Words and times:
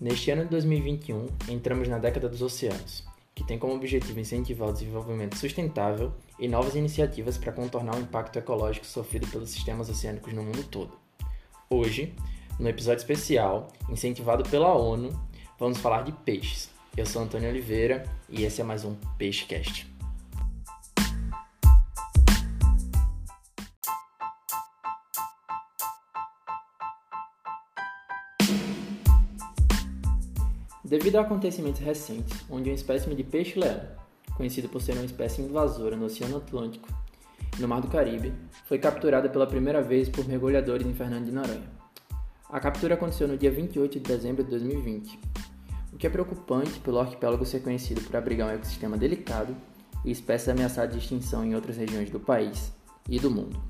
Neste 0.00 0.30
ano 0.30 0.44
de 0.44 0.50
2021, 0.50 1.26
entramos 1.48 1.88
na 1.88 1.98
década 1.98 2.28
dos 2.28 2.40
oceanos, 2.40 3.04
que 3.34 3.42
tem 3.42 3.58
como 3.58 3.74
objetivo 3.74 4.20
incentivar 4.20 4.68
o 4.68 4.72
desenvolvimento 4.72 5.36
sustentável 5.36 6.12
e 6.38 6.46
novas 6.46 6.76
iniciativas 6.76 7.36
para 7.36 7.50
contornar 7.50 7.96
o 7.96 8.00
impacto 8.00 8.38
ecológico 8.38 8.86
sofrido 8.86 9.26
pelos 9.26 9.50
sistemas 9.50 9.90
oceânicos 9.90 10.32
no 10.32 10.44
mundo 10.44 10.62
todo. 10.70 10.92
Hoje, 11.68 12.14
no 12.60 12.68
episódio 12.68 13.00
especial, 13.00 13.72
incentivado 13.90 14.48
pela 14.48 14.72
ONU, 14.72 15.10
vamos 15.58 15.78
falar 15.78 16.02
de 16.02 16.12
peixes. 16.12 16.70
Eu 16.96 17.04
sou 17.04 17.20
Antônio 17.20 17.50
Oliveira 17.50 18.04
e 18.28 18.44
esse 18.44 18.60
é 18.60 18.64
mais 18.64 18.84
um 18.84 18.94
PeixeCast. 19.18 19.97
Devido 30.88 31.16
a 31.16 31.20
acontecimentos 31.20 31.82
recentes, 31.82 32.46
onde 32.48 32.70
uma 32.70 32.74
espécime 32.74 33.14
de 33.14 33.22
peixe-leão, 33.22 33.78
conhecido 34.34 34.70
por 34.70 34.80
ser 34.80 34.92
uma 34.92 35.04
espécie 35.04 35.42
invasora 35.42 35.94
no 35.94 36.06
Oceano 36.06 36.38
Atlântico 36.38 36.88
e 37.58 37.60
no 37.60 37.68
Mar 37.68 37.82
do 37.82 37.88
Caribe, 37.88 38.32
foi 38.64 38.78
capturada 38.78 39.28
pela 39.28 39.46
primeira 39.46 39.82
vez 39.82 40.08
por 40.08 40.26
mergulhadores 40.26 40.86
em 40.86 40.94
Fernando 40.94 41.26
de 41.26 41.30
Noronha. 41.30 41.70
A 42.48 42.58
captura 42.58 42.94
aconteceu 42.94 43.28
no 43.28 43.36
dia 43.36 43.50
28 43.50 44.00
de 44.00 44.00
dezembro 44.00 44.42
de 44.42 44.48
2020, 44.48 45.20
o 45.92 45.98
que 45.98 46.06
é 46.06 46.10
preocupante 46.10 46.80
pelo 46.80 47.00
arquipélago 47.00 47.44
ser 47.44 47.60
conhecido 47.60 48.00
por 48.00 48.16
abrigar 48.16 48.48
um 48.48 48.52
ecossistema 48.52 48.96
delicado 48.96 49.54
e 50.06 50.10
espécies 50.10 50.48
ameaçadas 50.48 50.94
de 50.94 51.02
extinção 51.02 51.44
em 51.44 51.54
outras 51.54 51.76
regiões 51.76 52.08
do 52.08 52.18
país 52.18 52.72
e 53.06 53.20
do 53.20 53.30
mundo. 53.30 53.62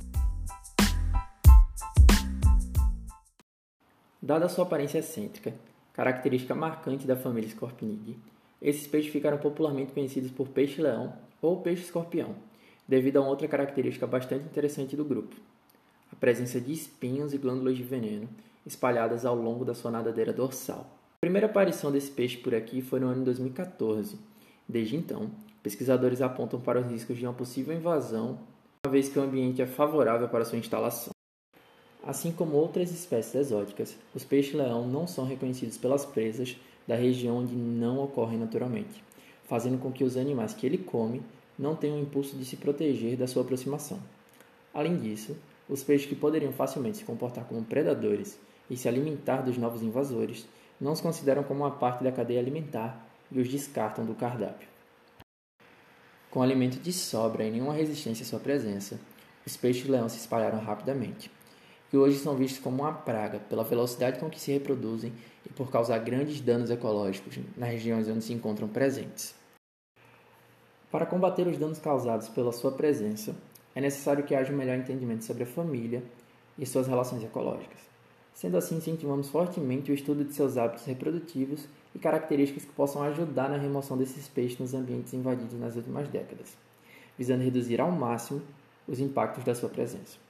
Dada 4.23 4.49
sua 4.49 4.63
aparência 4.63 4.99
excêntrica, 4.99 5.53
característica 5.99 6.55
marcante 6.55 7.09
da 7.09 7.17
família 7.17 7.51
Scorpinidae. 7.51 8.17
Esses 8.63 8.87
peixes 8.87 9.11
ficaram 9.11 9.37
popularmente 9.37 9.93
conhecidos 9.93 10.31
por 10.31 10.47
peixe-leão 10.47 11.13
ou 11.43 11.61
peixe-escorpião, 11.61 12.37
devido 12.87 13.17
a 13.17 13.27
outra 13.27 13.49
característica 13.49 14.07
bastante 14.07 14.45
interessante 14.45 14.95
do 14.95 15.05
grupo: 15.05 15.35
a 16.13 16.15
presença 16.15 16.61
de 16.61 16.73
espinhos 16.73 17.35
e 17.35 17.37
glândulas 17.37 17.77
de 17.77 17.83
veneno 17.83 18.29
espalhadas 18.65 19.27
ao 19.27 19.35
longo 19.35 19.65
da 19.65 19.75
sua 19.75 19.91
nadadeira 19.91 20.33
dorsal. 20.33 20.87
A 21.17 21.21
primeira 21.21 21.49
aparição 21.49 21.91
desse 21.91 22.13
peixe 22.13 22.37
por 22.37 22.55
aqui 22.55 22.81
foi 22.81 23.01
no 23.01 23.09
ano 23.09 23.19
de 23.19 23.25
2014. 23.25 24.21
Desde 24.69 24.95
então, 24.95 25.33
pesquisadores 25.65 26.23
apontam 26.23 26.61
para 26.61 26.79
os 26.79 26.87
riscos 26.87 27.17
de 27.17 27.27
uma 27.27 27.35
possível 27.35 27.75
invasão, 27.75 28.39
uma 28.87 28.93
vez 28.93 29.09
que 29.09 29.19
o 29.19 29.23
ambiente 29.23 29.61
é 29.61 29.67
favorável 29.67 30.29
para 30.29 30.45
sua 30.45 30.59
instalação. 30.59 31.18
Assim 32.09 32.33
como 32.33 32.57
outras 32.57 32.91
espécies 32.91 33.35
exóticas, 33.35 33.95
os 34.15 34.25
peixes-leão 34.25 34.89
não 34.89 35.07
são 35.07 35.27
reconhecidos 35.27 35.77
pelas 35.77 36.07
presas 36.07 36.57
da 36.87 36.95
região 36.95 37.37
onde 37.37 37.55
não 37.55 38.03
ocorrem 38.03 38.39
naturalmente, 38.39 39.05
fazendo 39.45 39.77
com 39.77 39.93
que 39.93 40.03
os 40.03 40.17
animais 40.17 40.55
que 40.55 40.65
ele 40.65 40.79
come 40.79 41.21
não 41.59 41.77
tenham 41.77 41.99
o 41.99 42.01
impulso 42.01 42.35
de 42.35 42.47
se 42.47 42.57
proteger 42.57 43.15
da 43.15 43.27
sua 43.27 43.43
aproximação. 43.43 44.01
Além 44.73 44.97
disso, 44.97 45.37
os 45.69 45.85
peixes 45.85 46.09
que 46.09 46.17
poderiam 46.17 46.51
facilmente 46.51 46.97
se 46.97 47.05
comportar 47.05 47.45
como 47.45 47.63
predadores 47.63 48.39
e 48.71 48.77
se 48.79 48.89
alimentar 48.89 49.43
dos 49.43 49.59
novos 49.59 49.83
invasores 49.83 50.49
não 50.81 50.93
os 50.93 51.03
consideram 51.03 51.43
como 51.43 51.61
uma 51.61 51.73
parte 51.73 52.03
da 52.03 52.11
cadeia 52.11 52.41
alimentar 52.41 53.07
e 53.31 53.39
os 53.39 53.51
descartam 53.51 54.07
do 54.07 54.15
cardápio. 54.15 54.67
Com 56.31 56.41
alimento 56.41 56.81
de 56.81 56.91
sobra 56.91 57.45
e 57.45 57.51
nenhuma 57.51 57.75
resistência 57.75 58.25
à 58.25 58.27
sua 58.27 58.41
presença, 58.41 58.99
os 59.47 59.59
peixes-leão 59.59 60.09
se 60.09 60.17
espalharam 60.17 60.59
rapidamente 60.59 61.31
que 61.91 61.97
hoje 61.97 62.19
são 62.19 62.35
vistos 62.35 62.63
como 62.63 62.83
uma 62.83 62.93
praga 62.93 63.39
pela 63.39 63.65
velocidade 63.65 64.19
com 64.19 64.29
que 64.29 64.41
se 64.41 64.53
reproduzem 64.53 65.13
e 65.45 65.49
por 65.49 65.71
causar 65.71 65.99
grandes 65.99 66.41
danos 66.41 66.71
ecológicos 66.71 67.39
nas 67.57 67.71
regiões 67.71 68.09
onde 68.09 68.25
se 68.25 68.33
encontram 68.33 68.69
presentes. 68.69 69.35
Para 70.91 71.07
combater 71.07 71.47
os 71.47 71.59
danos 71.59 71.79
causados 71.79 72.29
pela 72.29 72.53
sua 72.53 72.73
presença, 72.73 73.35
é 73.75 73.81
necessário 73.81 74.25
que 74.25 74.35
haja 74.35 74.53
um 74.53 74.57
melhor 74.57 74.79
entendimento 74.79 75.25
sobre 75.25 75.43
a 75.43 75.47
família 75.47 76.03
e 76.59 76.67
suas 76.67 76.87
relações 76.87 77.23
ecológicas. 77.23 77.79
Sendo 78.35 78.57
assim, 78.57 78.77
incentivamos 78.77 79.29
fortemente 79.29 79.91
o 79.91 79.95
estudo 79.95 80.25
de 80.25 80.33
seus 80.33 80.57
hábitos 80.57 80.85
reprodutivos 80.85 81.67
e 81.95 81.99
características 81.99 82.65
que 82.65 82.73
possam 82.73 83.03
ajudar 83.03 83.51
na 83.51 83.57
remoção 83.57 83.97
desses 83.97 84.29
peixes 84.29 84.59
nos 84.59 84.75
ambientes 84.75 85.13
invadidos 85.13 85.59
nas 85.59 85.77
últimas 85.77 86.09
décadas, 86.09 86.57
visando 87.19 87.43
reduzir 87.43 87.81
ao 87.81 87.91
máximo 87.91 88.41
os 88.87 89.01
impactos 89.01 89.45
da 89.45 89.55
sua 89.55 89.69
presença. 89.69 90.28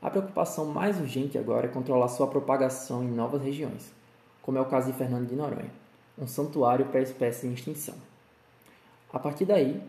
A 0.00 0.08
preocupação 0.08 0.66
mais 0.66 1.00
urgente 1.00 1.36
agora 1.36 1.66
é 1.66 1.70
controlar 1.70 2.06
sua 2.06 2.28
propagação 2.28 3.02
em 3.02 3.08
novas 3.08 3.42
regiões, 3.42 3.92
como 4.40 4.56
é 4.56 4.60
o 4.60 4.64
caso 4.64 4.92
de 4.92 4.96
Fernando 4.96 5.26
de 5.26 5.34
Noronha, 5.34 5.72
um 6.16 6.24
santuário 6.24 6.86
para 6.86 7.00
espécies 7.00 7.42
em 7.42 7.52
extinção. 7.52 7.96
A 9.12 9.18
partir 9.18 9.44
daí, 9.44 9.82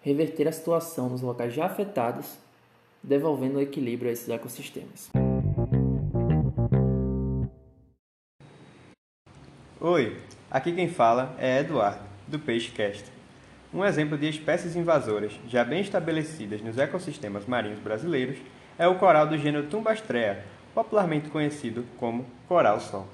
reverter 0.00 0.46
a 0.46 0.52
situação 0.52 1.08
nos 1.08 1.22
locais 1.22 1.52
já 1.52 1.66
afetados, 1.66 2.38
devolvendo 3.02 3.58
o 3.58 3.60
equilíbrio 3.60 4.10
a 4.10 4.12
esses 4.12 4.28
ecossistemas. 4.28 5.10
Oi, 9.80 10.16
aqui 10.48 10.72
quem 10.72 10.88
fala 10.88 11.34
é 11.36 11.58
Eduardo, 11.58 12.04
do 12.28 12.38
PeixeCast. 12.38 13.10
Um 13.74 13.84
exemplo 13.84 14.16
de 14.16 14.28
espécies 14.28 14.76
invasoras 14.76 15.32
já 15.48 15.64
bem 15.64 15.80
estabelecidas 15.80 16.62
nos 16.62 16.78
ecossistemas 16.78 17.44
marinhos 17.44 17.80
brasileiros 17.80 18.38
é 18.78 18.86
o 18.86 18.94
coral 18.94 19.26
do 19.26 19.36
gênero 19.36 19.66
Tumbastrea, 19.66 20.44
popularmente 20.72 21.28
conhecido 21.28 21.84
como 21.98 22.24
coral-sol. 22.46 23.06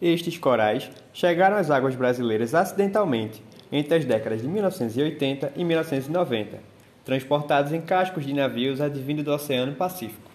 Estes 0.00 0.38
corais 0.38 0.88
chegaram 1.12 1.56
às 1.56 1.70
águas 1.70 1.96
brasileiras 1.96 2.54
acidentalmente 2.54 3.42
entre 3.72 3.96
as 3.96 4.04
décadas 4.04 4.40
de 4.40 4.48
1980 4.48 5.52
e 5.56 5.64
1990, 5.64 6.60
transportados 7.04 7.72
em 7.72 7.80
cascos 7.80 8.24
de 8.24 8.32
navios 8.32 8.80
advindo 8.80 9.24
do 9.24 9.32
Oceano 9.32 9.74
Pacífico. 9.74 10.30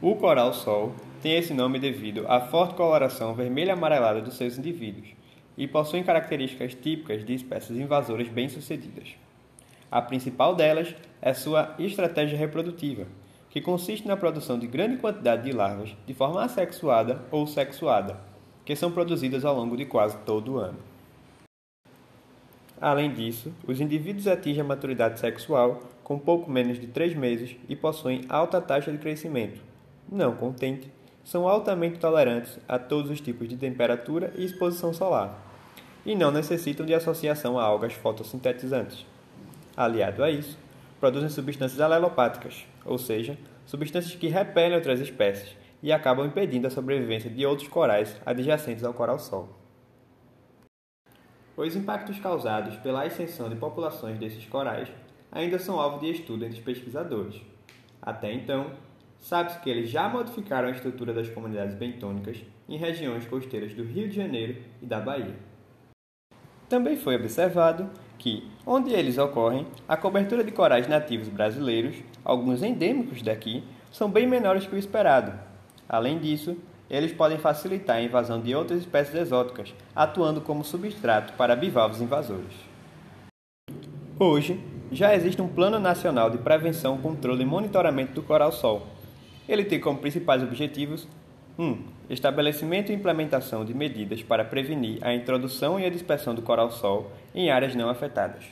O 0.00 0.14
coral-sol 0.16 0.94
tem 1.22 1.36
esse 1.36 1.52
nome 1.52 1.78
devido 1.78 2.24
à 2.28 2.40
forte 2.40 2.74
coloração 2.74 3.34
vermelha-amarelada 3.34 4.20
dos 4.20 4.36
seus 4.36 4.56
indivíduos, 4.56 5.08
e 5.56 5.66
possuem 5.66 6.02
características 6.02 6.74
típicas 6.74 7.24
de 7.24 7.34
espécies 7.34 7.76
invasoras 7.78 8.28
bem-sucedidas. 8.28 9.14
A 9.90 10.02
principal 10.02 10.54
delas 10.54 10.94
é 11.22 11.32
sua 11.32 11.74
estratégia 11.78 12.36
reprodutiva, 12.36 13.06
que 13.48 13.60
consiste 13.60 14.06
na 14.06 14.16
produção 14.16 14.58
de 14.58 14.66
grande 14.66 14.98
quantidade 14.98 15.44
de 15.44 15.52
larvas 15.52 15.96
de 16.06 16.12
forma 16.12 16.44
assexuada 16.44 17.22
ou 17.30 17.46
sexuada, 17.46 18.18
que 18.64 18.76
são 18.76 18.90
produzidas 18.90 19.44
ao 19.44 19.56
longo 19.56 19.76
de 19.76 19.86
quase 19.86 20.18
todo 20.18 20.54
o 20.54 20.58
ano. 20.58 20.78
Além 22.78 23.14
disso, 23.14 23.54
os 23.66 23.80
indivíduos 23.80 24.26
atingem 24.26 24.60
a 24.60 24.64
maturidade 24.64 25.18
sexual 25.18 25.80
com 26.04 26.18
pouco 26.18 26.50
menos 26.50 26.78
de 26.78 26.86
3 26.86 27.14
meses 27.14 27.56
e 27.68 27.74
possuem 27.74 28.22
alta 28.28 28.60
taxa 28.60 28.92
de 28.92 28.98
crescimento. 28.98 29.60
Não 30.10 30.36
contente, 30.36 30.90
são 31.24 31.48
altamente 31.48 31.98
tolerantes 31.98 32.58
a 32.68 32.78
todos 32.78 33.10
os 33.10 33.20
tipos 33.20 33.48
de 33.48 33.56
temperatura 33.56 34.32
e 34.36 34.44
exposição 34.44 34.92
solar, 34.92 35.45
e 36.06 36.14
não 36.14 36.30
necessitam 36.30 36.86
de 36.86 36.94
associação 36.94 37.58
a 37.58 37.64
algas 37.64 37.92
fotossintetizantes. 37.92 39.04
Aliado 39.76 40.22
a 40.22 40.30
isso, 40.30 40.56
produzem 41.00 41.28
substâncias 41.28 41.80
alelopáticas, 41.80 42.64
ou 42.84 42.96
seja, 42.96 43.36
substâncias 43.66 44.14
que 44.14 44.28
repelem 44.28 44.76
outras 44.76 45.00
espécies 45.00 45.56
e 45.82 45.92
acabam 45.92 46.24
impedindo 46.24 46.68
a 46.68 46.70
sobrevivência 46.70 47.28
de 47.28 47.44
outros 47.44 47.68
corais 47.68 48.16
adjacentes 48.24 48.84
ao 48.84 48.94
coral-sol. 48.94 49.48
Os 51.56 51.74
impactos 51.74 52.20
causados 52.20 52.76
pela 52.76 53.02
ascensão 53.02 53.48
de 53.48 53.56
populações 53.56 54.16
desses 54.18 54.46
corais 54.46 54.88
ainda 55.32 55.58
são 55.58 55.80
alvo 55.80 55.98
de 55.98 56.12
estudo 56.12 56.44
entre 56.44 56.58
os 56.58 56.64
pesquisadores. 56.64 57.40
Até 58.00 58.32
então, 58.32 58.70
sabe-se 59.18 59.58
que 59.58 59.68
eles 59.68 59.90
já 59.90 60.08
modificaram 60.08 60.68
a 60.68 60.70
estrutura 60.70 61.12
das 61.12 61.28
comunidades 61.28 61.74
bentônicas 61.74 62.38
em 62.68 62.76
regiões 62.76 63.26
costeiras 63.26 63.74
do 63.74 63.82
Rio 63.82 64.08
de 64.08 64.14
Janeiro 64.14 64.62
e 64.80 64.86
da 64.86 65.00
Bahia. 65.00 65.34
Também 66.68 66.96
foi 66.96 67.14
observado 67.14 67.88
que, 68.18 68.48
onde 68.66 68.92
eles 68.92 69.18
ocorrem, 69.18 69.66
a 69.88 69.96
cobertura 69.96 70.42
de 70.42 70.50
corais 70.50 70.88
nativos 70.88 71.28
brasileiros, 71.28 71.96
alguns 72.24 72.60
endêmicos 72.62 73.22
daqui, 73.22 73.62
são 73.92 74.10
bem 74.10 74.26
menores 74.26 74.66
que 74.66 74.74
o 74.74 74.78
esperado. 74.78 75.32
Além 75.88 76.18
disso, 76.18 76.56
eles 76.90 77.12
podem 77.12 77.38
facilitar 77.38 77.96
a 77.96 78.02
invasão 78.02 78.40
de 78.40 78.52
outras 78.52 78.80
espécies 78.80 79.14
exóticas, 79.14 79.72
atuando 79.94 80.40
como 80.40 80.64
substrato 80.64 81.34
para 81.34 81.54
bivalves 81.54 82.00
invasores. 82.00 82.54
Hoje, 84.18 84.60
já 84.90 85.14
existe 85.14 85.40
um 85.40 85.48
Plano 85.48 85.78
Nacional 85.78 86.30
de 86.30 86.38
Prevenção, 86.38 86.98
Controle 86.98 87.42
e 87.42 87.46
Monitoramento 87.46 88.12
do 88.12 88.22
Coral-Sol. 88.22 88.86
Ele 89.48 89.64
tem 89.64 89.78
como 89.78 89.98
principais 89.98 90.42
objetivos 90.42 91.06
1. 91.58 91.64
Um, 91.64 91.84
estabelecimento 92.10 92.92
e 92.92 92.94
implementação 92.94 93.64
de 93.64 93.72
medidas 93.72 94.22
para 94.22 94.44
prevenir 94.44 94.98
a 95.02 95.14
introdução 95.14 95.80
e 95.80 95.86
a 95.86 95.90
dispersão 95.90 96.34
do 96.34 96.42
coral-sol 96.42 97.10
em 97.34 97.50
áreas 97.50 97.74
não 97.74 97.88
afetadas. 97.88 98.44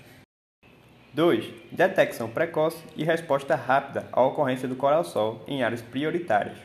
2. 1.13 1.45
Detecção 1.71 2.29
precoce 2.29 2.83
e 2.97 3.05
resposta 3.05 3.55
rápida 3.55 4.09
à 4.11 4.23
ocorrência 4.23 4.67
do 4.67 4.75
coral-sol 4.75 5.45
em 5.47 5.63
áreas 5.63 5.83
prioritárias. 5.83 6.57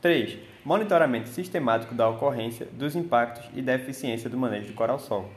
3. 0.00 0.38
Monitoramento 0.64 1.28
sistemático 1.28 1.94
da 1.94 2.08
ocorrência, 2.08 2.66
dos 2.72 2.94
impactos 2.94 3.44
e 3.54 3.60
da 3.60 3.74
eficiência 3.74 4.30
do 4.30 4.38
manejo 4.38 4.68
do 4.68 4.74
coral-sol. 4.74 5.28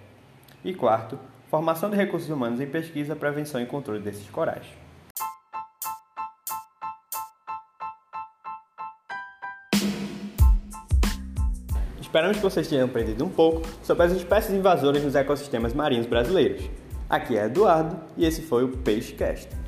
E 0.63 0.73
quarto, 0.73 1.17
formação 1.49 1.89
de 1.89 1.97
recursos 1.97 2.29
humanos 2.29 2.61
em 2.61 2.67
pesquisa, 2.67 3.15
prevenção 3.15 3.61
e 3.61 3.65
controle 3.65 3.99
desses 3.99 4.29
corais. 4.29 4.65
Esperamos 12.11 12.35
que 12.35 12.43
vocês 12.43 12.67
tenham 12.67 12.87
aprendido 12.87 13.23
um 13.23 13.29
pouco 13.29 13.65
sobre 13.81 14.03
as 14.03 14.11
espécies 14.11 14.53
invasoras 14.53 15.01
nos 15.01 15.15
ecossistemas 15.15 15.73
marinhos 15.73 16.05
brasileiros. 16.05 16.69
Aqui 17.09 17.37
é 17.37 17.45
Eduardo 17.45 17.95
e 18.17 18.25
esse 18.25 18.41
foi 18.41 18.65
o 18.65 18.67
PeixeCast. 18.67 19.60